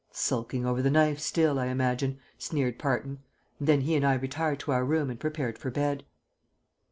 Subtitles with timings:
[0.11, 3.19] "Sulking over the knife still, I imagine," sneered Parton;
[3.59, 6.03] and then he and I retired to our room and prepared for bed.